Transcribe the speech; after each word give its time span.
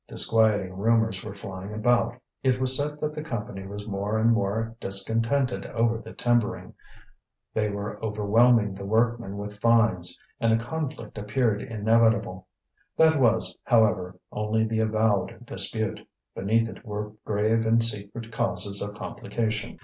Disquieting 0.07 0.73
rumours 0.77 1.23
were 1.23 1.35
flying 1.35 1.71
about; 1.71 2.19
it 2.41 2.59
was 2.59 2.75
said 2.75 2.99
that 3.01 3.13
the 3.13 3.21
Company 3.21 3.67
were 3.67 3.77
more 3.85 4.17
and 4.17 4.31
more 4.31 4.75
discontented 4.79 5.63
over 5.67 5.99
the 5.99 6.11
timbering. 6.11 6.73
They 7.53 7.69
were 7.69 8.03
overwhelming 8.03 8.73
the 8.73 8.83
workmen 8.83 9.37
with 9.37 9.59
fines, 9.59 10.19
and 10.39 10.51
a 10.51 10.57
conflict 10.57 11.19
appeared 11.19 11.61
inevitable. 11.61 12.47
That 12.97 13.19
was, 13.19 13.55
however, 13.63 14.17
only 14.31 14.63
the 14.63 14.79
avowed 14.79 15.45
dispute; 15.45 15.99
beneath 16.33 16.67
it 16.67 16.73
there 16.77 16.81
were 16.83 17.11
grave 17.23 17.67
and 17.67 17.83
secret 17.83 18.31
causes 18.31 18.81
of 18.81 18.95
complication. 18.95 19.77